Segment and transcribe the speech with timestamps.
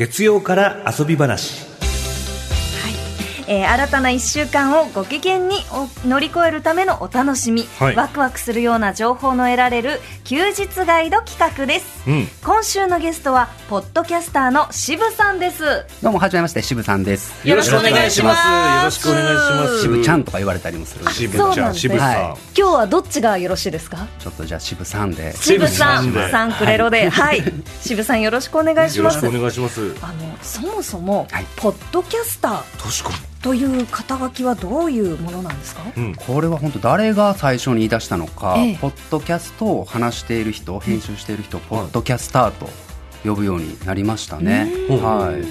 [0.00, 1.69] 月曜から遊び話。
[3.52, 7.96] えー新たな1週間をご機嫌にお乗り越えるためのお楽しみ、はい。
[7.96, 12.28] ワクワクするような情報の得られる休日ガイド企画です、うん。
[12.44, 15.64] 今週のゲストはポッドキャスターの渋さんです。
[16.00, 17.46] どうも、はじめまして、渋さんです。
[17.46, 18.46] よろしくお願いします。
[18.46, 19.80] よろしくお願いします。
[19.82, 24.06] 渋ちゃんとか言われたりもする渋ど、ちゃん渋さん、は今日はどっちがよろしいですか？
[24.20, 25.34] ちょっとじゃあ渋さんで。
[25.36, 26.04] 渋さん。
[26.04, 26.30] 渋さんで。
[26.30, 27.42] サンクレロではい、
[27.80, 29.16] 渋さんよろしくお願いします。
[29.16, 29.96] よろしくお願いします。
[30.02, 31.46] あのそもそも、はい。
[31.56, 33.02] ポッドキャスター。
[33.02, 38.76] 確かという肩書きはどういうものなんですか、に、うん、これは本当誰が最初に言い出したのか、ええ。
[38.76, 42.68] ポッドキャストを話している人、編集している人、ポッドキャスターと
[43.24, 44.70] 呼ぶようになりましたね。
[44.88, 45.02] うん。
[45.02, 45.42] はい。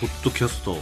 [0.00, 0.76] ポッドキャスト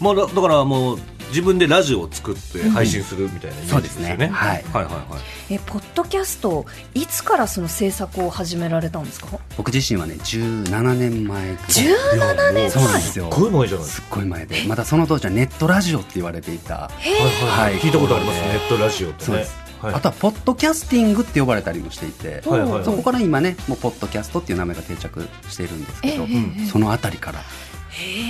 [0.00, 0.98] まあだだからもう
[1.34, 4.28] 自分でラジオを作って配信するみたいなイメージですよね、そうですね。
[4.28, 4.64] はい。
[4.72, 5.18] はいはいは
[5.50, 5.54] い。
[5.54, 9.26] えポッドキャストいつからその制作を始められたんですか？
[9.56, 11.66] 僕自身はね、17年前ぐらい。
[11.66, 13.30] 17年そうなんですよ。
[13.32, 16.74] すっごい前じゃないですすっごい前で、まだその当時はネットラジオって言われていた。
[16.74, 17.72] か、はいはい。
[17.72, 17.80] はい。
[17.80, 19.24] 聞いたことありますネットラジオってね。
[19.24, 19.64] そうです。
[19.80, 22.84] はい、あとはポッドキャスティングって呼ばれたりもしていて、はいはいはい。
[22.84, 26.26] そこから今ねもうポッドキャストっていう名前が定着しているんですけど、
[26.70, 27.40] そのあたりから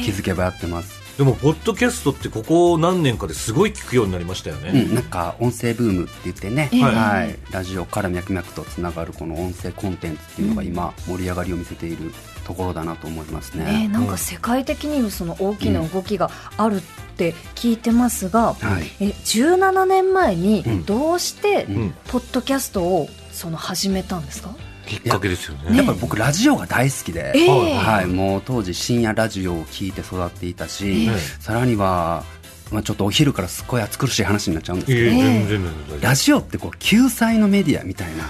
[0.04, 6.82] 気づけばやってます、でもポッドキャストってここ何年かですごい聞くようになりましたよね、うん、なんか音声ブームって言ってね、ええ。
[6.82, 12.12] はい、ラジオから脈々とつながるこの音声コンテンツっていうのが今盛り上がりを見せている
[12.44, 13.88] ところだなと思いますえーね。
[13.88, 16.80] なんか世界的にもその大きな動きがあるっ
[17.16, 18.82] て聞いてますが、はい。
[19.00, 20.84] え17年前にうん。
[20.84, 21.94] どうしてうん。
[22.08, 24.54] ポッドキャストをその始めたんですか、
[24.86, 25.76] きっかけですよね。
[25.76, 32.24] やっぱり僕ラジオが大好きで、ええはい、もう当時深夜ラジオを聞いて育っていたし、ええさらには、
[32.70, 38.24] まあ、ちょっとお昼からすっごい暑苦しい話になっちゃうんですいけど、やいや全然全然ラジオってこう救済のメディアみたいな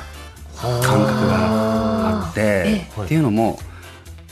[0.60, 3.58] 感覚があって、ええっていうのも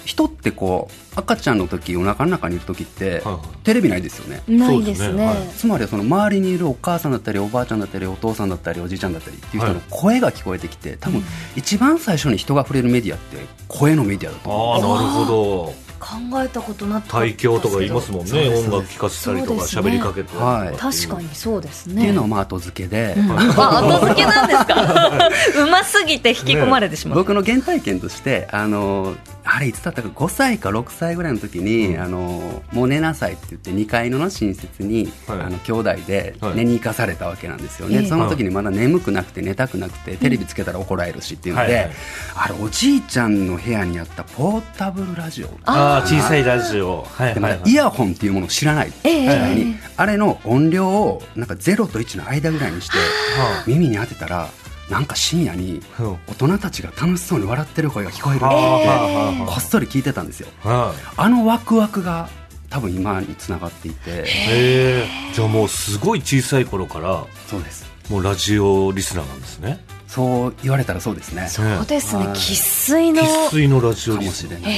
[0.04, 3.56] 人ってこう赤ちゃんの時お腹の中にいる時って、はいはい。
[3.64, 4.42] テレビないですよね。
[4.48, 5.26] ないですね。
[5.26, 5.36] はい。
[5.56, 9.60] つまりはその周りにいるお母さんだったりおばあちゃんだったりお父さんだったりおじいちゃんだったりってい。
[9.60, 11.22] う人の声が聞こえてきて多分
[11.56, 13.36] 一番最初に人が触れるメディアって
[13.68, 15.74] 声のメディアだと思うああなるほど。
[16.02, 16.08] 考
[16.42, 18.48] えたことなかった対響とか言いますもんね。
[18.48, 19.82] 音楽聴かせたりとかそうですね。
[19.82, 20.76] 喋りかけてはい。
[20.76, 21.94] 確かにそうですね。
[21.94, 25.28] っていうのをまあ後付けで、あ後付けなんですか？
[25.62, 29.14] うますぎて引き込まれてしまう、僕の原体験としてあの
[29.54, 35.40] あれいつだったか5歳か6歳ぐらいの時に、あのもう寝なさいって言って2階の寝室に、はい。
[35.40, 36.56] あの兄弟ではい。
[36.56, 41.92] 寝に行かされたわけなんですよね、ええその時にまだ眠くなくて寝たくなくてテレビつけたら怒られるしっていうので、はいはい。
[42.34, 47.02] あれおじいちゃんの部屋にあったポータブルラジオああ小さいラジオ。
[47.02, 48.92] はいはいイヤホンっていうものを知らない。
[49.04, 49.20] ええ。
[49.20, 54.48] 時代に、ええあれの音量をなんか0と1の間ぐらいにしては耳に当てたら
[54.92, 56.18] なんか深夜にうん。
[56.28, 58.88] 大人たちが楽しそうに笑ってる声が聞こえるってあ言って
[59.42, 60.48] はこっそり聞いてたんですよ。
[60.64, 62.28] あはあのワクワクが
[62.68, 64.10] 多分今につながっていて。
[64.10, 65.06] いへえ。
[65.34, 67.86] じゃあもうすごい小さい頃からそうです。
[68.10, 69.82] もうラジオリスナーなんですね。
[70.08, 71.48] そう言われたらそうですね。
[71.48, 72.26] そうですね。
[72.26, 72.36] はい。
[72.36, 73.22] 生粋の。
[73.22, 74.58] 生粋のラジオかリスナー。
[74.58, 74.72] もしれない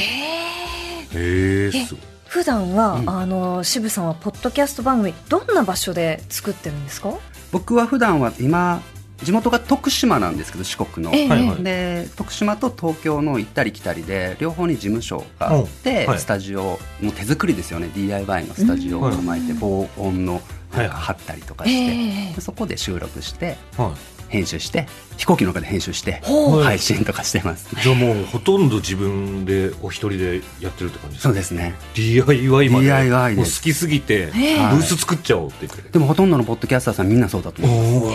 [1.15, 2.05] へえすごい。
[2.29, 3.11] 普段は、うん。
[3.11, 7.15] あの渋さんはポッドキャスト番組どんな場所で作ってるんですか？
[7.51, 8.81] 僕は普段は今
[9.25, 11.62] 地元が徳島なんですけど四国の、ええはいはい。
[11.62, 16.19] で徳島と東京の行ったり来たりで両方に事務所があって、うんはい。
[16.21, 17.91] スタジオもう手作りですよね。
[17.95, 20.41] DIY のスタジオを構えて、防音の
[20.75, 23.95] なんか貼ったりとかして、ええでそこで収録しては
[24.29, 26.21] 編集して飛行機の中で編集して
[26.65, 31.29] 配信とかしてます、いじゃあもうほとんど自分でお一人でやってるって感じですか？
[31.29, 31.75] そうですね。
[31.95, 33.51] DIY まで？DIY です。
[33.51, 34.55] もう好きすぎてブえ。
[34.55, 35.89] えース作っちゃおうって言って。
[35.91, 38.11] でもほとんどのポッドキャスターさんみんなそうだと思うおー。
[38.11, 38.15] す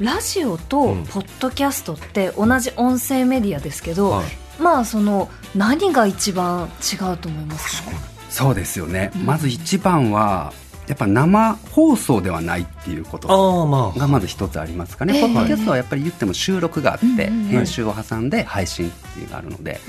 [0.00, 1.04] ラジオとうん。
[1.04, 4.26] ポッドキャストって同じ音声メディアですけど、はい。
[4.60, 7.90] まあその何が一番違うと思いますか？
[8.28, 10.52] そうですよね、まず一番は
[10.86, 13.98] やっぱ生放送ではないっていうことああまあ。
[13.98, 17.48] がまず一つありますかね、ええポッドキャストはやっぱり言っても収録があって、うんうんうん。
[17.48, 19.80] 編集を挟んで配信っていうのがあるので、はい。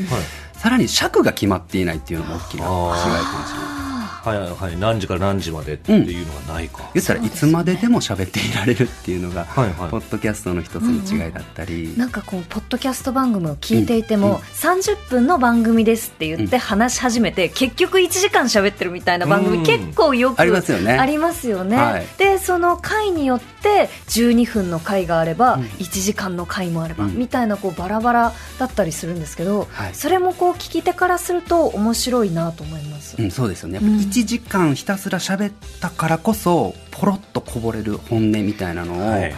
[0.53, 3.90] さらに尺が決まっていないっていうのも大きな違いかもしれない
[4.23, 9.89] はいはい何時から何時までっていうのがないか、言ったらいつまででも喋っていられるっていうのが、はいはい。
[9.89, 14.33] ポッドキャストの一つの違いだったり、なんかこうポッドキャスト番組を聞いていても、うん。
[14.35, 19.63] うん30分の番組ですって言って話し始めて、結局1時間喋ってるみたいな番組、うん。
[19.65, 20.93] 結構よくありますよね。
[20.93, 21.75] ありますよね。
[21.75, 22.05] はい。
[22.17, 25.61] でその回によって12分の回があれば、うん。
[25.63, 27.17] 1時間の回もあれば、うん。
[27.17, 29.95] みたいなこうバラバラだったりするんですけど、はい。
[29.95, 33.15] それもこう聞き手からすると面白いなと思います。
[33.21, 33.97] うん、そうですよね、うん。
[33.97, 39.33] 1時間ひたすら喋ったからこそポロッとこぼれる本音みたいなのを目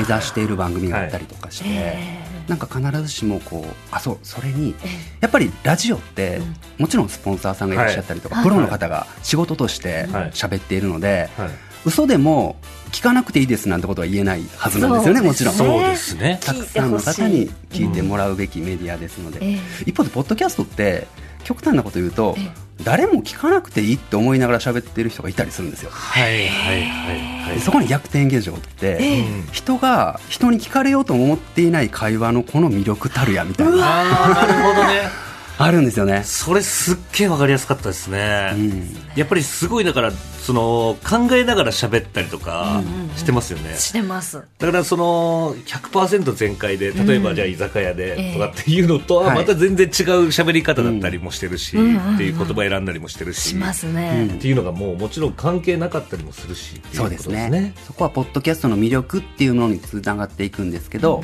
[0.00, 4.88] 指している番組があったりとかして、えなんか必ずしもこうあそうそれにえ
[5.20, 6.40] やっぱりラジオって、
[6.78, 8.44] もちろんスポンサーさんがいらっしゃったりとか、はい。
[8.44, 10.30] プロの方が仕事としてはい。
[10.30, 12.56] 喋っているので、はい嘘でも
[12.92, 15.54] 聞かなくていいですなんてことは言えないはずなんですよねもちろん。
[15.54, 16.38] そうですね。
[16.42, 21.06] たくさんの方に聞いてもらうべきメディアですので、ええ一方でポッドキャストって
[21.44, 27.60] 極端なこと言うと、え誰も聞かなくていいって思いながら喋ってる人がいたりするんですよ、はいはいはいはい。
[27.60, 33.76] そこに逆転現象って、人が人に聞かれようとも思っていない会話のこの魅力たるやみたいな。
[33.76, 35.27] なるほどね
[35.60, 42.80] あるんですよね、それすっげえわかりやすかったですね、うん、やっぱりすごいだからその考えながら喋ったりとか
[43.16, 44.40] してますよね、してます。
[44.58, 49.38] だからその100%全開で例えばじゃあ居酒屋えでえとかっていうのとははい。
[49.38, 49.92] また全然違う
[50.28, 51.96] 喋り方だったりもしてるし、うん。
[51.96, 54.24] うんっていう言葉選んだりもしてるし、しますうね。
[54.24, 57.50] んっていうのがもうもちろん関係なかったりもするしそうですすね。
[57.50, 57.74] ね。
[57.86, 61.22] そこはポッドキャストの魅力っていうものにつながっていくんですけど、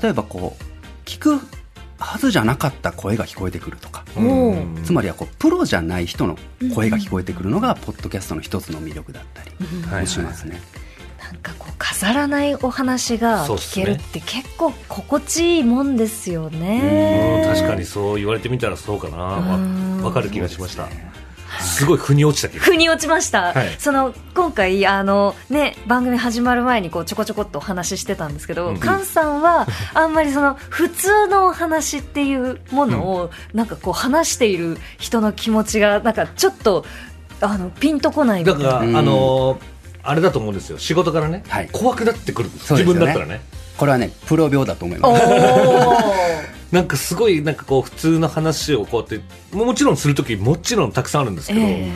[0.00, 0.62] 例えばこう
[1.08, 1.40] 聞く
[1.98, 4.54] はずじゃなかった声が聞こえてくるとか、おう。
[4.54, 6.36] んつまりはこうプロじゃない人の
[6.74, 9.50] 声が聞こえてくるのがポッドキャストの一つの魅力だったり。
[9.90, 10.60] はいもしますね。
[11.20, 16.60] なんかこう飾らないお話が聞けるって結構心地いいもんですようん。
[16.60, 17.44] ね。
[17.52, 19.16] 確かにそう言われてみたらそうかな。
[20.02, 20.88] わかる気がしました
[21.60, 23.76] すごい腑に落ちた気が腑に落ちました、はい。
[23.78, 28.78] その今回あの、ね、番組始まる前にこうちょこちょこっとお話ししてたんですけど、うん。
[28.78, 36.84] 菅さんは あんまりその普通のお話っていうものを、なんかこう話している人の気持ちがなんかちょっと
[37.40, 38.62] あのピンとこないみたいな。
[38.62, 40.78] だから、うんあのーあれだと思うんですよ。
[40.78, 41.68] 仕事からね、はい。
[41.70, 43.42] 怖くなってくる自分だったらね。
[43.76, 45.24] これはねプロ病だと思いおます。
[46.72, 51.90] なんかすごいなんかこう普通の話をこうやってもちろんする時もちろんたくさんあるんですけど、え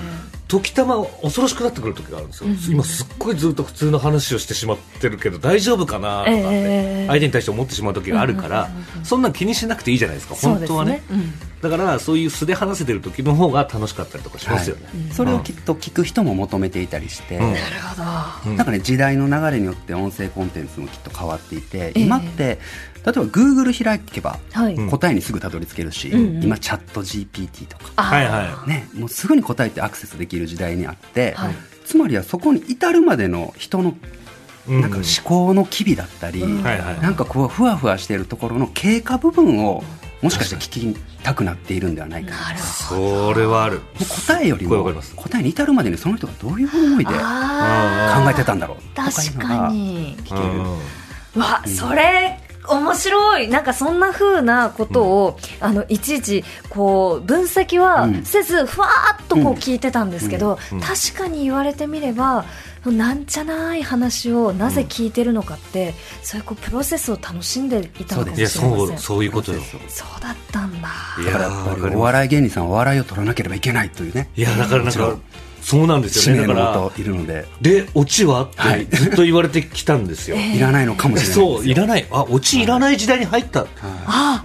[0.52, 8.68] 時たま恐ろしくなってくる時があるんですよ、今すっごいずっと普通の話をしてしまってるけど大丈夫かなとかって、ええ相手に対して思ってしまう時があるから、
[9.02, 10.92] そんなん気にしなくていいじゃないですか本当はね。
[10.92, 11.32] ねうん。
[11.62, 14.82] だからそういう素で話せてる時の方が楽しかったりとかしますよね、
[15.12, 17.52] それをきっと聞く人も求めていたりして、うん。
[17.52, 17.96] なるほ
[18.44, 18.56] ど、うん。
[18.56, 22.00] なんかね時代の流れによって音声コンテンツもきっと変わっていて、ええ。
[22.00, 22.58] 今って
[23.04, 26.44] 例えば Google 開けばはい、うん答えにすぐたどり着けるし、うんうん。
[26.44, 28.26] 今チャット GPT とか、あーはい。
[28.26, 31.54] はね、もうすぐに答えてアクセスできる時代にあって、はい。
[31.84, 33.96] つまりはそこに至るまでの人の
[34.68, 34.80] うん。
[34.80, 36.62] なんか思考の機微だったり、うん。
[36.62, 39.82] なんかこうふわふわしているところの経過部分を
[40.22, 43.80] もしかして聞きたくなっているんではないかそれはある。
[44.26, 45.16] 答えよりもこれわかります。
[45.16, 47.20] 答えに至るまでにその人がどういう思いで考
[48.30, 50.16] えてたんだろうとかいう確かに。
[50.18, 50.34] 聞け
[51.34, 51.40] る。
[51.40, 52.38] わ、それ
[52.68, 53.48] 面白い。
[53.48, 58.24] なんかそんな風なことを、あのいちいちこう分析はうん。
[58.24, 60.80] せずふわーっとこううん聞いてたんですけど、うん。
[60.80, 62.44] 確かに言われてみれば
[62.84, 68.86] なんちゃない話をなぜ聞いてるのかって、そういうこうプロセスを楽しんでいたのかもいやしれません。
[68.88, 69.60] そうそういうことよ。
[69.88, 70.88] そうだったんだ。
[71.20, 74.30] いだからやっぱりお笑い芸人さんは笑いを取らなければいけないというね。
[74.36, 74.92] いやだからなん。
[74.92, 75.16] か
[75.62, 76.48] そうなんです使よね。
[76.48, 77.46] だからいるので。
[77.60, 78.86] でオチはってはい。
[78.86, 82.06] ずっと言われてきたんですよ、いらないのかもしれないそういらない。
[82.10, 83.66] あオチいらない時代に入った、
[84.06, 84.44] あ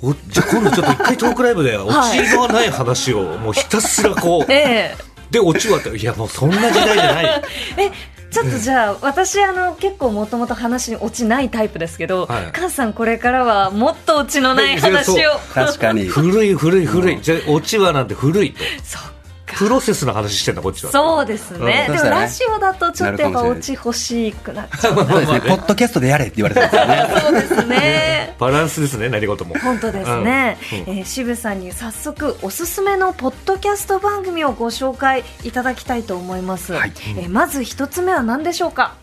[0.00, 4.46] おじゃあ今度ちょっと一回トークライブでオチのない話をもうひたすらこう。
[4.52, 4.96] ええ。
[5.30, 7.42] でオチはっていやもうそんな時代じゃない。
[7.78, 7.90] え
[8.30, 12.52] ちょっとじゃあ私あの結構もともと話に落ちないタイプですけど、はい。
[12.52, 15.40] カンさんこれからはもっと落ちのない話を。
[15.54, 16.04] 確かに。
[16.04, 17.18] 古い古い古い。
[17.22, 18.60] じゃあオチはなんて古いと。
[18.84, 19.17] そっか
[19.56, 20.92] プロセスの話してんだこっちは。
[20.92, 21.96] そうですね、うん。
[21.96, 25.40] でもラジオだとちょっとやっぱなるかもしれない落ち欲しくなっちゃうそうですね。
[25.40, 27.06] ポッドキャストでやれって言われてますよね。
[27.20, 28.36] そうですね。
[28.38, 29.54] バランスですね何事も。
[29.58, 30.78] 本当ですね、うん。
[30.78, 30.98] うん。
[30.98, 36.92] えー渋さんに早速おすすめのポッドキャスト番組をご紹介いただきたいと思います、はい。
[37.16, 38.94] えーまず一つ目は何でしょうか？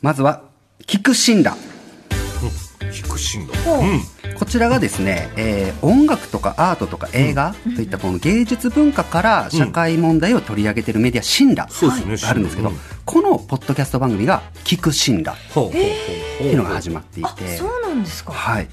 [0.00, 0.42] まずは
[0.86, 1.56] 聞く診断
[2.92, 3.80] 聞く進路ほう。
[3.80, 4.00] うん
[4.34, 12.16] こちらがですね、えー音楽とかアートとか映画といったこの芸術文化から社会問題を取り上げているメディア診断そうですね。
[12.16, 12.76] があるんですけど、うん。
[13.04, 15.86] このポッドキャスト番組が「聞く診断」ほうほうほうほう。
[15.86, 18.32] っていうのが始まっていあてそうなんですか。
[18.32, 18.68] はい。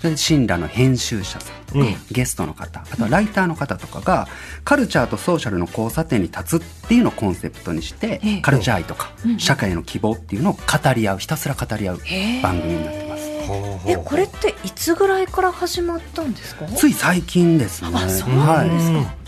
[0.00, 1.96] それで診断の編集者さん、うん。
[2.10, 4.26] ゲストの方あとはライターの方とかが
[4.64, 8.40] カルチャーとソーシャルの交差点に立つっていうのをコンセプトにして、ええ。
[8.40, 9.38] カルチャー愛とか、うん。
[9.38, 10.60] 社会の希望っていうのを語
[10.94, 12.00] り合うひたすら語り合う
[12.42, 13.11] 番組になってます
[13.86, 16.66] えこれっていつぐらいから始まったんですか？
[16.66, 17.90] つい最近ですね。
[17.94, 18.98] あそうなんですか。
[18.98, 19.22] はい。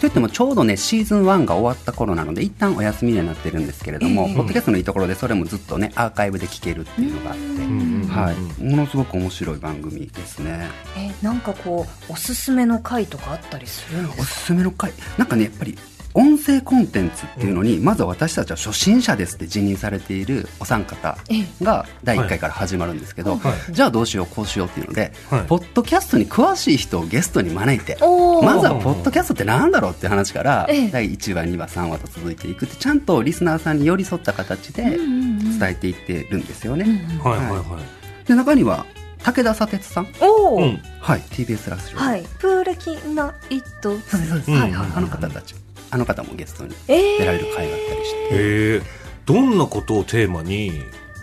[0.00, 4.34] といってもちょうどねシーズン1が終わった頃なので一旦お休みになってるんですけれども、ええ。
[4.34, 8.08] ポッドキャストのいいところでそれもずっとねアーカイブで聞けるっていうのがあって、うん。
[8.08, 10.68] はい、ものすごく面白い番組ですね。
[10.96, 14.22] えなんかこうおすすめの回とかあったりするんですか？
[14.22, 14.92] おすすめの回？
[15.18, 15.78] なんかねやっぱり
[16.14, 21.16] 音声コンテンツっていうのに、まずは私たちは初心者ですって自認されているお三方
[21.62, 23.72] が第1回から始まるんですけど、はい。
[23.72, 25.46] じゃあどうしようこうしようっていうので、はい。
[25.46, 27.96] ポッドキャストに詳しい人をゲストに招いて
[28.42, 30.88] まずはポッドキャストってなんだろうって話から、ええ。
[30.90, 36.84] 第1話2話3話と続いていくってちゃんとリスナーさんに寄り添った形で伝えていってるんですよね、
[37.22, 37.38] はい。
[37.38, 38.86] はいはいで中には
[39.24, 40.08] 武田砂鉄さん？
[40.20, 41.20] おお、うんはい。
[41.20, 42.22] TBS ラジオ、はい。
[42.38, 44.88] プールキナイトそうですそうです、うんはいはい。
[44.94, 45.54] あの方たち
[45.92, 48.82] あの方もゲストにえ出られる回があったりして、へえ
[49.26, 50.72] どんなことをテーマに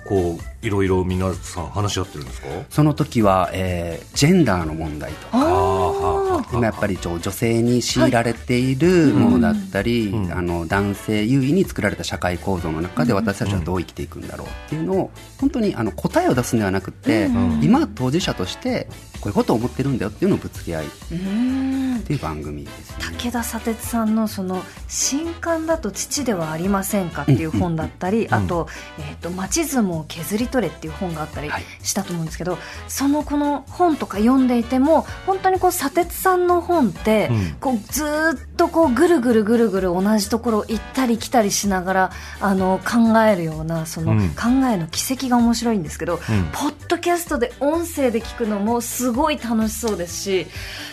[0.07, 2.47] こういろいろ皆さん話し合ってるんですか？
[2.69, 6.18] その時は、えージェンダーの問題とかあ
[6.51, 10.31] 今やっぱり女性に強いられているものだったり、うん。
[10.31, 17.63] あの男性優位に作られた社会構造の中で私たちはどう生きていくんだろうっていうのを本当にあの答えを出すんではなくって、うん。
[17.63, 18.87] 今当事者として
[19.21, 22.03] こういうことを思ってるんだよっていうのをぶつけ合いっうん。
[22.05, 23.05] ていう番組ですね。
[23.17, 28.33] 武田砂鉄さんのその「新刊だと父ではありませんか」っていう本だったり、ん。
[28.33, 28.67] あと
[28.99, 31.63] 「えー、と町相撲を削り取れ」っていう本があったりはい。
[31.83, 37.55] したと思うんですけど、そのこの本とか読んでいても本当にこう砂鉄さんの本って、うん。
[37.59, 44.29] こうずーっとこうぐるぐるぐるぐる同じところを行ったり来たりしながらあの考えるようなそのうん。
[44.29, 46.19] 考えの軌跡が面白いんですけど、うん。
[46.51, 50.47] ポッドキャストで音声で聞くのもすごい楽しそうですし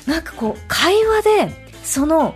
[0.07, 2.35] なんかこう会話でその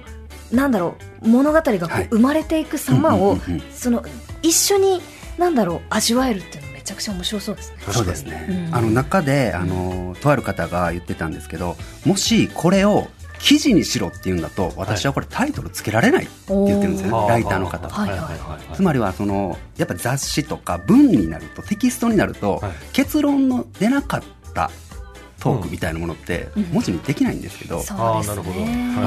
[0.52, 2.04] なんだろう物語がこはい。
[2.04, 3.37] う生まれていく様を、
[3.73, 4.02] その
[4.42, 5.02] 一緒に
[5.38, 7.77] なんだろう味わえるっていうのめちゃくちゃ面白そうですね。
[7.93, 8.75] そうですね、うん。
[8.75, 13.09] あの中であのとある方が言ってたんですけどもしこれを
[13.39, 17.89] 記事にしろっていうんだと私はこれタイトルつけられないって言ってるんですよね、おーライターの方。
[17.89, 17.91] は。
[17.91, 18.11] はい。
[18.11, 18.75] はい。
[18.75, 22.73] つまりはそのやっぱ雑誌とか文になるとテキストになると、はい。
[22.93, 24.23] 結論の出なかっ
[24.55, 24.71] た
[25.40, 26.62] トークみたいなものってうん。
[26.64, 28.00] 文字にできないんですけど、そうですね。
[28.00, 28.61] あーなるほど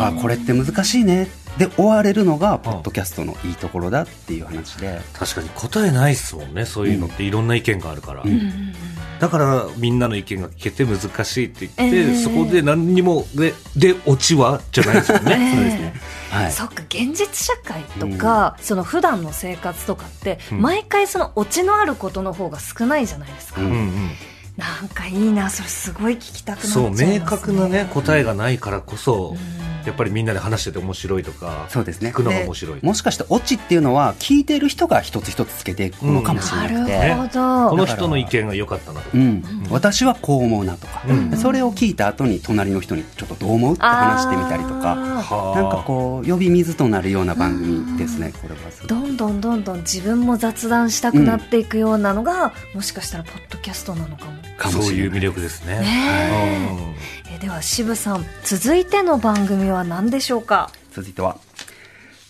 [0.03, 8.29] あーこれって難しいねで終われるのがポッドキャストのいいところだっていう話で、確かに答えないっすもんねそういうのっていろんな意見があるから、うん。
[8.29, 8.35] うん。
[8.35, 8.73] うんうん
[9.19, 12.21] だからみんなの意見が聞けて難しいって言って、えー。
[12.21, 15.37] そこで何にもででオチはじゃないですよね。
[15.39, 15.93] ええそうですね。
[16.29, 16.51] はい。
[16.51, 20.61] そっか現実社会とか、その普段の生活とかって、うん。
[20.61, 23.67] 毎回そのオチのあることの方が少ないじゃないですか、うん。
[23.67, 24.11] うんうん
[24.57, 32.09] なんかいいなそれすごい聞きたくなっちゃいそうます、ね、明確なね答えがないからこそ、うんやっぱりみんなで話してて面白いとかそうですね。
[32.09, 39.43] 聞くのが面白いでもしかしてオチっていうのは聞いている人が一つ一つつけていくのかもしれなくて、なるほど、この人の意見が良かったなとか、うん。
[39.69, 41.37] 私はこう思うなとか、うん。
[41.37, 45.13] それを聞いた後に隣の人にちょっとどう思うって話してみたりとか。
[45.23, 54.31] なんかこう呼び水となるような番組ですねこれはどんどんどんどん自分も雑談したくなっていくようなのが、もしかしたらポッドキャストなのかも。
[54.57, 54.87] かもしれない。
[54.87, 55.79] そういう魅力ですね。
[55.79, 56.95] ね
[57.33, 60.69] えでは渋さん続いての番組は何でしょうか？
[60.91, 61.37] 続いては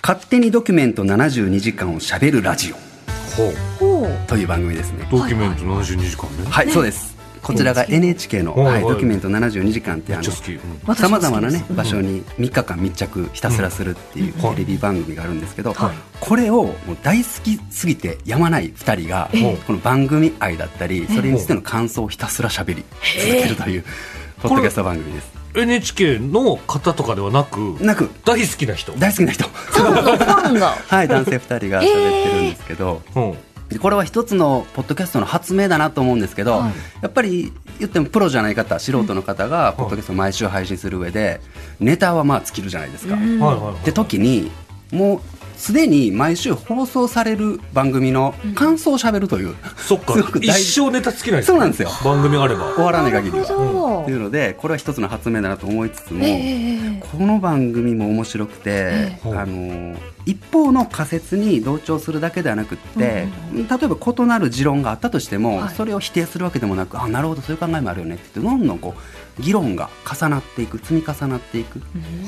[0.01, 2.75] 勝手にドキュメント72時間をしゃべるラジオ。
[3.35, 3.53] ほう。
[3.79, 4.27] ほう。
[4.27, 5.05] という番組ですね。
[5.11, 7.13] ドキュメント72時間ね、はい、そうです。
[7.41, 14.55] こちらが NHK の、はいはい、ドキュメント72時間ってさまざまな、ね、場所に3日間密着ひたすらするっていううん。
[14.55, 15.95] テレビ番組があるんですけど、はい。
[16.21, 22.85] これをもう大好きすぎてやまない2人が、えこの番組愛だったりそれについての感想をひたすらしゃべり
[23.19, 23.83] 続けるという、
[24.43, 25.31] ポッドキャスト番組です。
[25.55, 28.09] NHK の方とかではなくなく。
[28.25, 29.45] 大好きな人、大好きな人。
[29.47, 33.37] はい男性2人が喋ってるんですけど、うん。
[33.69, 36.71] でこれは一つのポッドキャストの発明だなと思うんですけど、はい。
[37.01, 41.39] やっぱり言ってもプロじゃない方素人の方がポッドキャストを毎週配信する上で
[41.79, 43.13] ネタはまあ尽きるじゃないですか。
[43.13, 43.39] うん。
[43.39, 44.51] はいはいはいって時に
[44.91, 45.21] もう
[45.63, 50.13] すでに毎週放送される番組の感想をしゃべるという、そっか。
[50.43, 51.39] 一生ネタ尽きない。
[51.39, 51.89] ですそうなんですよ。
[52.03, 52.73] 番組があれば。
[52.73, 53.59] 終わらない限りなるは。
[53.61, 54.01] ほど。
[54.01, 59.29] っていうのでこれは一つの発明だなと思いつつも、ええこの番組も面白くて、ええ。
[59.33, 63.27] あの一方の仮説に同調するだけではなくって、例
[63.61, 65.75] えば異なる持論があったとしても、はい。
[65.77, 68.95] それを否定するわけでもなくあなるほどそういう考えもあるよねってどんどんこ
[69.39, 71.79] う議論が重なっていく積み重なっていく。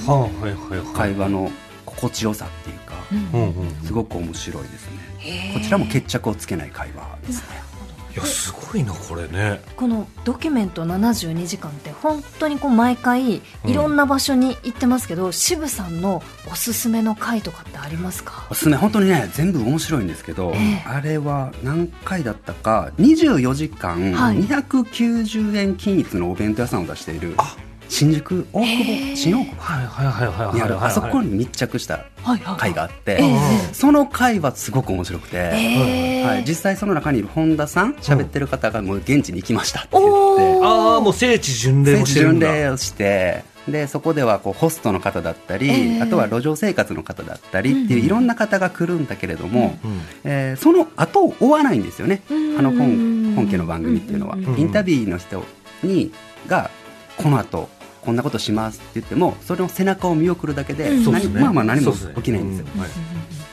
[0.08, 0.96] はあはいはいはい。
[0.96, 1.52] 会話の
[1.86, 3.42] 心地よさっていうか、うん。
[3.42, 5.52] うんうんすごく面白いですね。
[5.54, 7.66] こちらも決着をつけない会話ですね。
[8.14, 9.60] いやすごいなこれね。
[9.76, 13.42] このドキュメント72時間って本当にこう毎回い
[13.74, 18.48] ろんな場所に行ってますけど、渋さんのおすすめの回とかってありますか？
[18.50, 20.84] おすすめ本当にね全部面白いんですけど、ええ。
[20.88, 24.38] あれは何回だったか？24時間はい。
[24.44, 27.58] 290円均一のお弁当屋さんを出しているあ
[27.96, 32.58] 新宿大久保新大久はいはいはいはい保にあるはいあそこに密着したはいはい。
[32.60, 36.24] 回があって、ええその回はすごく面白くて、ええ。
[36.26, 42.20] はい、実際その中にいる本田さん喋ってる方がもう現地に行きましたって言ってああもう聖地巡礼聖地巡もして。
[42.24, 46.02] るんだ礼をしてでそこではこうホストの方だったり、ええ。
[46.02, 54.60] あとは路上生活の方だったりっていういろんな方が来るんだけれども、うんえーその後追わないんですよね、うんあの本本家の番組っていうのは、うんうん。
[54.60, 55.46] インタビューの人
[55.84, 56.12] に
[56.48, 56.70] が
[57.18, 57.70] この後
[58.06, 60.96] こんなことしますって言ってもそれの背中を見送るだけで、うん。
[60.98, 61.42] 何そうですね。
[61.42, 62.82] まあまあ何も起きないんですよ、うん。
[62.82, 62.90] はい。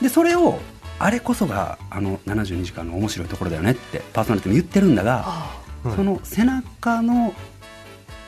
[0.01, 0.59] でそれを
[0.99, 5.95] あれこそがあの72時間の面白いところだよねってパーソナリティも言ってるんだが、あはい。
[5.95, 7.33] その背中の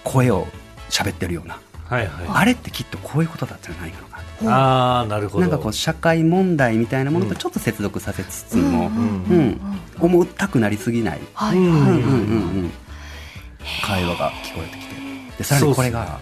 [0.04, 0.48] 声を
[0.90, 2.26] 喋ってるようなはいはい。
[2.28, 4.50] あれってきっとこういうことだったんじゃないかなと。
[4.50, 5.42] ああなるほど。
[5.42, 9.62] なんかこう社会問題みたいなものとちょっと接続させつつも、うんうん
[9.98, 11.86] 思ったくなりすぎない、はいはいうんうんう
[12.66, 12.72] ん
[13.82, 14.95] 会話が聞こえてきて
[15.38, 16.20] でさらにこれが、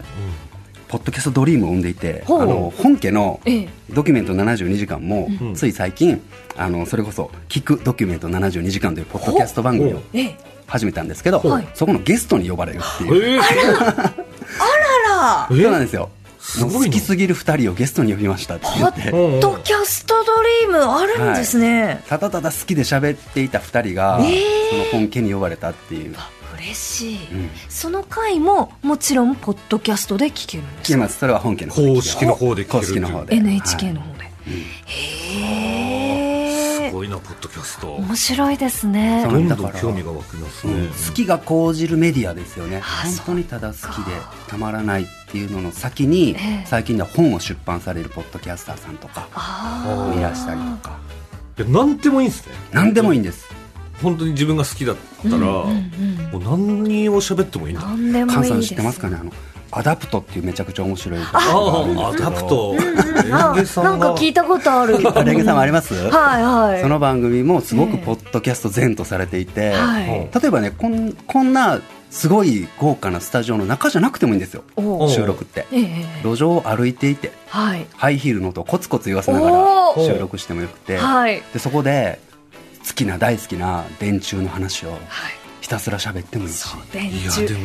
[0.87, 3.69] ポッドキャストドリームを生んでいてあの本家のええ。
[3.89, 5.55] ドキュメント72時間も、うん。
[5.55, 6.21] つい最近
[6.55, 10.37] あのそれこそ「聞くドキュメント72時間」というポッドキャスト番組をええ。
[10.67, 13.39] 始めたんですけど、はいそこのゲストに呼ばれるっていう、え。
[13.39, 13.41] ー
[15.09, 16.09] あらそうなんですよ。
[16.59, 19.11] 好きすぎる2人をゲストに呼びましたって言って。
[19.11, 26.29] ポッドキャストドリームあるんですね、ただただ好きで喋っていた2人が、えーその本家に呼ばれたっていう、あ
[26.63, 27.49] 嬉しい、うん。
[27.69, 30.83] その回ももちろんポッドキャストで聞けるんですか？
[30.83, 31.19] 聞けます。
[31.19, 32.13] それは本家の方で聞けます。
[32.13, 33.35] 公式の方で聞ける公式の方で。
[33.35, 34.53] NHK のはい方で、うん
[34.85, 35.69] へ
[36.85, 37.95] えすごいなポッドキャスト。
[37.95, 39.25] 面白いですね。
[39.29, 40.87] どんどん興味が湧きますね、うん。
[40.89, 42.77] 好きが高じるメディアですよね。
[42.77, 44.11] あ本当にただ好きで
[44.47, 46.65] たまらないっていうのの先に、ええ。
[46.67, 49.27] 最近では本を出版されるポッドキャスターさんとか
[50.15, 50.99] いらしたりとか。
[51.57, 52.53] いや何でもいいんですね。
[52.71, 53.52] 何でもいいんです
[54.03, 57.83] 本当に自分が好きだったら、うんうんもう何を喋ってもいいんだ。
[57.83, 59.17] 何でも菅さん知ってますかね？
[59.19, 59.31] あの
[59.69, 62.73] アダプトっていうめちゃくちゃ面白いああアダプト。
[62.73, 64.97] なんかは聞いたことある。
[65.15, 65.93] あレゲさんもあります？
[65.93, 66.81] はいはい。
[66.81, 69.73] その番組もすごくええポッドキャスト前とされていて、
[70.33, 74.63] 例えばねこんこんなすごい豪華なスタジオの中じゃなくてもいいんですよ。
[75.07, 75.67] 収録って。
[75.71, 77.85] ええ路上を歩いていてはい。
[77.95, 80.97] ハイヒールの音をコツコツ言わせながら収録してもよくて。
[80.97, 81.43] はい。
[81.53, 82.19] でそこで
[82.87, 84.99] 好きな大好きな電柱の話をはい。
[85.61, 86.65] ひたすら喋ってもいいし。
[86.93, 87.47] いや柱。
[87.47, 87.59] でも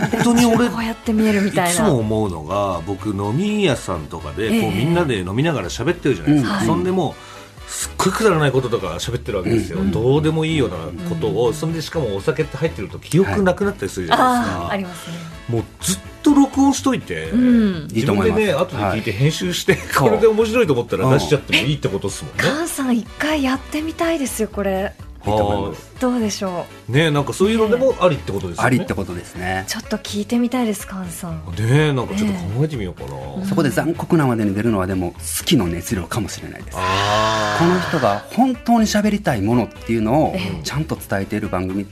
[0.00, 4.84] 本当に俺こうやって見えるみたいいつなも思うのが僕飲み屋さんとかでこう、ええ。
[4.84, 6.66] みんなで飲みながら喋ってるじゃないですか、うん。
[6.66, 7.35] そんでもう
[7.66, 9.90] すっごいくだらないこととか喋ってるわけですよ、うん。
[9.90, 10.76] どうでもいいような
[11.08, 15.16] ことを、そんでしかもお酒って入ってると記憶なくなったりするじゃないですか、ああありますね。
[15.48, 17.88] もうずっと録音しといて、うん。
[17.88, 18.56] 自分でねいいと思います。
[18.56, 24.92] 後で聞いて編集して、そうこれで面白いと思ったら出しちゃってもいいってことですもんね、菅さん一回やってみたいですよこれ
[25.30, 28.66] いいと思いますどうでしょねなんかそういうのでもありってことですよね。
[28.66, 29.64] ありってことですね。
[29.66, 31.42] うちょっと聞いてみたいです菅さん。
[31.56, 36.76] ねなんかちょっと考えてみようかな、そこで残酷なまでに出るのはでも好きの熱量かもしれないです。
[36.78, 40.62] あこの人が本当に喋りたいものっていうのをええ。
[40.62, 41.86] ちゃんと伝えている番組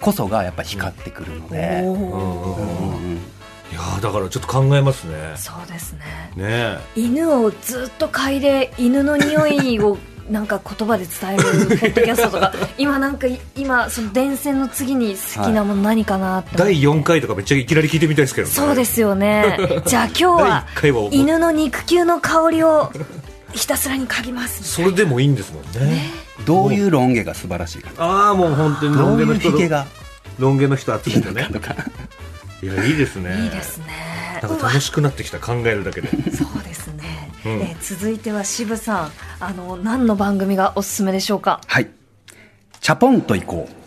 [0.00, 1.58] こそがやっぱ光ってくるので、い
[3.74, 5.32] やーだからちょっと考えますね。
[5.36, 6.00] そうですね。
[6.36, 9.96] ね犬をずっと嗅いで犬の匂いを
[10.30, 11.48] なんか言葉で伝えるポ
[11.86, 18.52] ッドキャストとか 今なんか今その電線の次に好きなもの何かなって思って、第4回とかめっちゃいきなり聞いてみたいですけどね。
[18.52, 19.58] そうですよね。
[19.86, 20.66] じゃあ今日は
[21.10, 22.92] 犬の肉球の香りを
[23.52, 26.10] ひたすらに嗅ぎますそれでもいいんですもんね。
[26.44, 27.90] どういうロン毛が素晴らしいか。
[27.98, 29.86] ああもう本当にロどういうン毛の人ヒゲが。
[30.38, 31.48] ロン毛の人集いいめてね。
[32.62, 33.44] いやいいですね。
[33.44, 36.08] いいですねなんか楽しくなってきた考えるだけで。
[36.32, 37.52] そうですね、うん。
[37.60, 39.12] えー続いては渋さん。
[39.40, 41.60] あの何の番組がおすすめでしょうか？
[41.66, 41.88] はい。
[42.80, 43.85] チャポンと行こじ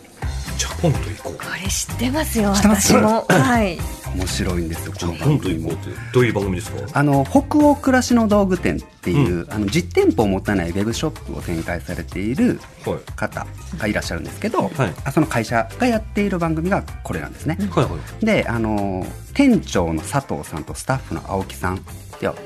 [0.66, 1.34] ゃあポンと行こう。
[1.36, 3.24] これ知ってますよ私も。
[3.30, 3.80] はい、う
[4.16, 5.58] 面白いんですよこの番組。
[5.58, 6.76] もンと行こうってどういう番組ですか？
[6.92, 12.98] あの北欧暮らしの道具店っていう、あの実店舗を持たないウェブショップを展開されているはい。
[13.16, 13.46] 方
[13.78, 14.94] がいらっしゃるんですけど、はい。
[15.04, 18.24] あその会社がやっている番組がこれなんですね、はいはい。
[18.24, 21.80] であの店長の佐藤さんとスタッフの青木さん。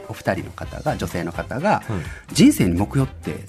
[0.08, 1.82] お二人の方が女性の方が、は
[2.30, 2.32] い。
[2.32, 3.44] 人生に目標って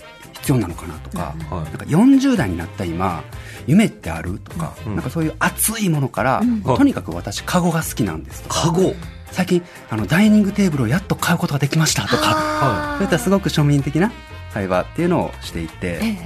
[0.46, 1.64] 必要なのかなとか,、はい。
[1.64, 3.24] なんか40代になった今
[3.66, 4.96] 夢ってあるとか、うん。
[4.96, 6.62] なんかそういう熱いものから、うん。
[6.62, 8.62] とにかく私カゴが好きなんですとか。
[8.62, 8.94] カゴ？
[9.32, 14.14] 最近あのダイニングテーブルをやっと買うことができましたとかそういったすごく庶民的な
[14.54, 16.18] 会話っていうのをしていて、え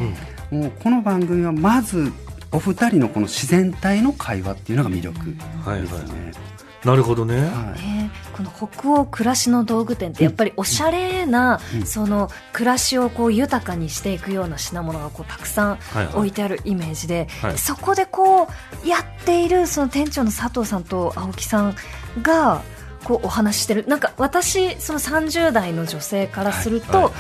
[0.51, 0.55] え。
[0.55, 2.12] もうこの番組はまず
[2.51, 5.41] お二人のこの自然体の会話っていうのが魅力ですね。
[5.65, 6.48] はいはい
[6.83, 7.41] なるほどね。
[7.41, 7.81] はい。
[7.81, 11.85] ねこの北欧暮らしの道具店ってやっぱりおしゃれな、うん。
[11.85, 16.15] その暮らしをこう豊かにしていくような品物がこうたくさんはいはい。
[16.15, 17.57] 置いてあるイメージで、はい。
[17.57, 18.47] そこでこ
[18.83, 21.75] うやっているその店長の佐藤さんと青木さん
[22.21, 22.61] が
[23.03, 23.85] こうお話ししてる。
[23.88, 27.13] なんか私その30代の女性からすると、はいはい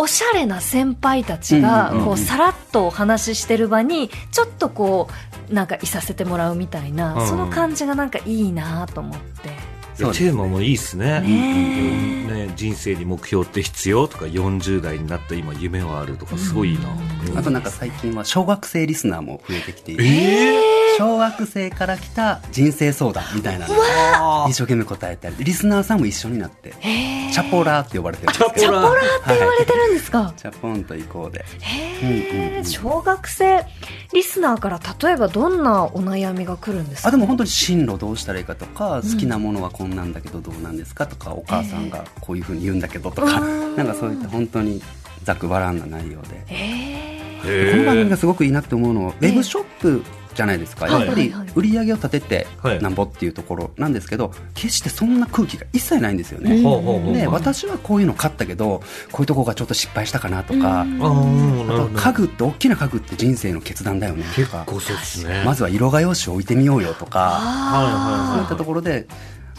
[0.00, 5.10] おしゃれな先輩たちがこうさらっとお話ししてる場にちょっとこ
[5.50, 7.28] うなんかいさせてもらうみたいな、うん。
[7.28, 9.50] その感じがなんかいいなと思って
[10.08, 11.20] テーマもいいですね。
[11.20, 16.88] ねね人生に目標って必要とか40代になった今夢はあるとかすごいいいな、
[17.30, 17.38] うん。
[17.38, 20.60] あとなんか最近は小学生リスナーも増えてきていて、え
[20.98, 23.66] 小学生から来た人生相談みたいな
[24.48, 26.74] 一生懸命答えたりリスナーさんも一緒になって
[27.32, 28.60] チャポラーって呼ばれてるんですけど。
[28.60, 31.44] チャポラーって言われてるんですか、チャポンと行こうで。
[31.60, 32.58] へうんうんうん。
[32.58, 33.64] え小学生
[34.12, 37.08] リスナーから例えばどんなお悩みが来るんですか？
[37.08, 44.82] あでも本当に進路どうしたらいいかとか、好きなものはこんなんだけどどうなんですかとかお母さんがこういうふうに言うんだけどとか、うんなんかそういった本当に
[45.22, 46.28] ざっくばらんな内容で、
[47.42, 50.02] この番組えがすごくいいなって思うのは、ウェブショップ
[50.34, 60.62] じゃないですか、はいやっぱり売り上げを立ててはいなんぼっていうところなんですけど決してそんな空気が一切ないんですよえね、で私はこういうの買ったけどこういうとこがちょっと失敗したかなとか、うん。
[60.62, 61.98] ああーなるほど。
[61.98, 64.24] 家具って大きな家具って人生の決断だよね。
[64.24, 65.42] とか結構そうですね。
[65.44, 69.06] まずは色画用紙を置いてみようよとかあそういったところで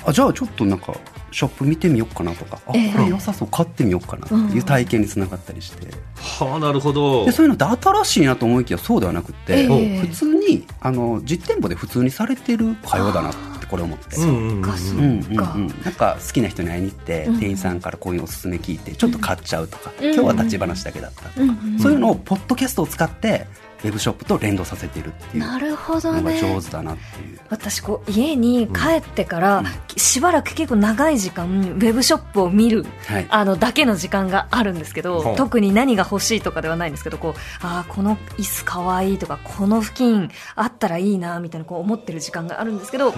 [0.06, 0.94] あじゃあちょっとなんか
[1.32, 2.58] ショップ見てみようかなとか。
[2.66, 2.90] あこえ。
[2.90, 3.48] えれ良さそう。
[3.50, 7.26] 買ってみようかなっていう体験につながったりして、はあなるほど。
[7.26, 10.00] でそういうのって新しいなと思いきやそうではなくって、ええ。
[10.00, 14.16] 普通にあの実店舗で普通にされてる会話だなってこれ思って。
[14.18, 17.40] うんうんうんそっかそっうんうんうん、かなんか好きな人に会いに行って、うん。
[17.40, 20.06] 店員さんからこういうおすすめ聞いてちょっと買っちゃうとか、うん。
[20.06, 21.36] 今日は立ち話だけだったとか、
[21.80, 23.48] そういうのをポッドキャストを使って
[23.84, 27.40] ウェブショップと連動させているっていうなるほどのがね上手だなっていう。
[27.50, 29.66] 私こう家に帰ってから、うん。
[29.98, 33.28] しばらく結構長い時間ウェブショップを見るはい。
[33.30, 43.14] あのだけの時間があるんですけど、はあ特に何が欲しいとかではないんですけどこうあーこの椅子かわいいとかこの付近あったらいいなみたいなこう思ってる時間があるんですけど、うん。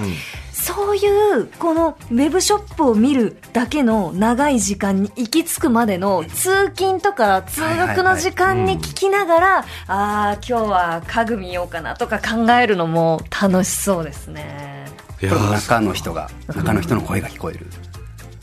[0.52, 14.86] そういうこのウェブショップを見るだけの長い時間に行き着くまでの通勤とか通学の時間に聞きながら、ああ今日は家具見ようかなとか考えるのも楽しそうですね。
[15.22, 17.68] 中の人が中の人の声が聞こえる、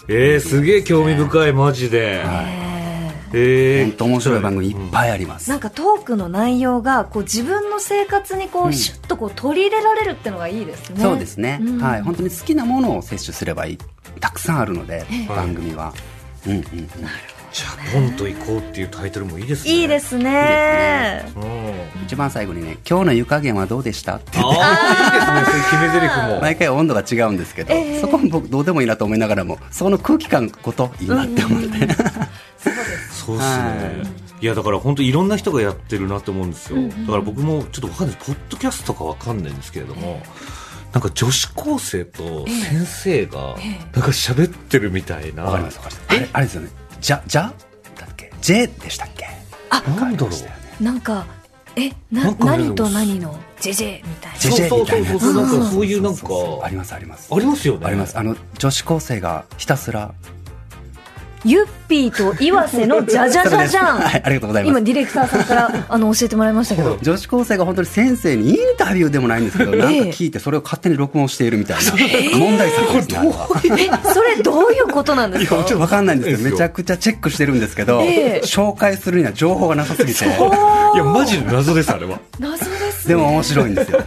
[0.09, 2.23] えー、すげえ興味深いマジで。
[2.23, 2.71] えー
[3.33, 3.85] えー。
[3.91, 8.73] 本当面白い番組いっぱいあります、なんかトークの内容がこう自分の生活にこううん。
[8.73, 11.01] シュッとこう取り入れられるってのがいいですね。
[11.01, 11.81] そうですね、うん。
[11.81, 12.03] はい。
[12.03, 13.79] 本当に好きなものを摂取すればいい。
[14.19, 15.29] たくさんあるので、ええ。
[15.29, 15.93] 番組は、
[16.47, 16.65] うんうんうん。
[16.65, 19.73] じゃあポンと行こうっていうタイトルもいいですね。
[19.73, 21.25] いいですね。
[21.37, 22.05] うん。
[22.05, 24.61] 一番最後にね「今日の湯加減はどうでした?」ってあ言って。
[24.63, 24.67] あ
[25.05, 25.45] いいですね。
[25.45, 26.41] そういう決め台詞も。
[26.41, 28.01] 毎回温度が違うんですけど、ええ。
[28.01, 33.25] そこも僕どうでもいいなと思いながらもその空気感ごといいなって思って、そうです。
[33.27, 40.23] そうっすね、、はいやだから本当いろんな人がやってるなと思うんですよ、だから僕もちょっとわかんないポッドキャストかわかんないんですけれども、
[40.95, 43.99] なんか女子高生と先生がええ。
[43.99, 46.07] なんか喋ってるみたいな、わかりますわかります。
[46.09, 46.69] あれあれですよね
[47.01, 47.53] 「じゃ」じゃ
[47.99, 49.27] だっけ「J」でしたっけ？
[49.71, 50.29] あなんだろ
[50.81, 51.25] うなんか
[51.77, 53.39] えな何と何の？
[53.61, 54.39] ジェジェみたいな。
[54.39, 55.11] ジェジェそうみたいな。
[55.11, 56.29] そうそうそうなんかそういうなんか。
[56.65, 57.29] ありますあります。
[57.35, 57.87] ありますよね。
[57.87, 58.19] あります。
[58.19, 60.13] あの女子高生がひたすら
[61.45, 63.99] ユッピーと岩瀬のじゃじゃじゃじゃん。
[64.01, 66.99] はいありがとうございます今ディレクターさんから あの教えてもらいましたけど。
[67.01, 71.93] 女子高生が本当に先生にインタビューでもないんですけど、 ええなんか聞いてそれを勝手に録音しているみたいな
[72.37, 73.19] 問題作ですね。
[73.65, 75.57] えそれどういうことなんですか？
[75.57, 80.29] いやちょっとわかんないんですけど、めちゃくちゃチェックしてるんですけど、ええ紹介するには情報がなさすぎて、い
[80.99, 83.15] やマジで謎ですあれは謎です、ね。
[83.15, 84.03] でも面白いんですよ。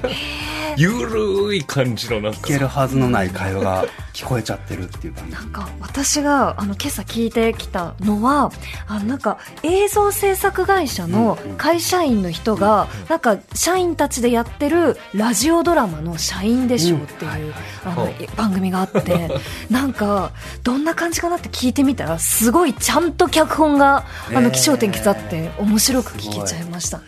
[0.77, 5.31] ゆるい感じのなんか聞けるはずのない会話が聞こえちゃってるっていう感じ。
[5.33, 8.51] なんか私があの今朝聞いてきたのは
[8.87, 17.53] あなんか映像制作会社の会社員の人がなんか社員たちでやってるラジオドラマの「社員でしょ」っていう
[17.85, 19.29] あのはい番組があって
[19.69, 20.31] なんか
[20.63, 27.03] どんな感じかなって聞いてみたらすごいちゃんと脚本があのえー起承転結あって面白く聞けちゃいましたね。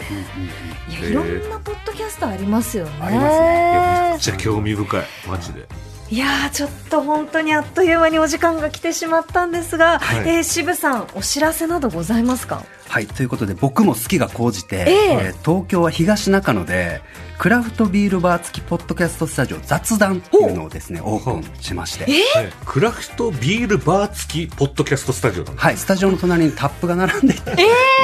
[0.90, 2.92] いやえーいろんなポッドキャストありますよね。
[3.02, 5.04] ありますねめっちゃ興味深い。
[5.28, 5.68] マジで。
[6.12, 10.30] いやーちょっと本当にあっという間にお時間が来てしまったんですが、はい。
[10.30, 12.64] えー渋さんお知らせなどございますか？
[12.88, 14.86] はい、ということで僕も好きが高じて、ええ。
[14.86, 17.02] えー東京は東中野で
[17.40, 22.06] クラフトビールバー付きポッドキャストスタジオ雑談っていうのをですねオープンしまして。
[22.06, 22.54] はい。
[22.66, 25.62] クラフトビールバー付きポッドキャストスタジオなんだ。
[25.62, 27.52] はい、スタジオの隣にタップが並んでいて、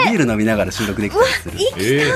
[0.07, 1.99] ビール飲みながら収録できたりする。
[1.99, 2.11] ええ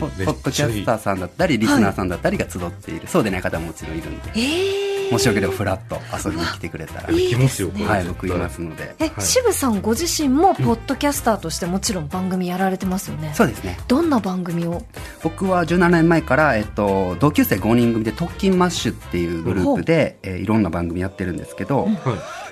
[0.00, 4.30] ポッドキャスターさんだったりリスナーさんだったりが集っている、そうでない方ももちろんいるんで。
[4.36, 8.94] えー、もしよければフラッと遊びに来てくれたら、行きますよこれはい、僕いますので。
[8.98, 9.22] え、はい。
[9.22, 13.78] 渋さんご自身もポッドキャスターとしてもちろん番組やられてますよね、そうですね。
[13.88, 14.82] どんな番組を？
[15.22, 21.96] 僕は17年前から、えっと、同級生5人組で特勤マッシュっていうグループで、えーいろんな番組やってるんですけど、はい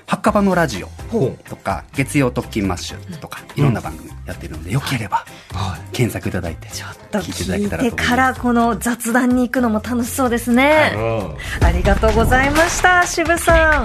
[0.09, 0.89] 墓場のラジオ
[1.49, 5.19] とか月曜特勤マッシュとかいろんな番組やってるので、よければ
[5.53, 5.95] はい。
[5.95, 7.97] 検索いただいてちょっと聞いていただけたらと思います。
[7.97, 13.85] てからこの雑談に行くのも楽しそうですね、うんありがとうございました SHIBUさん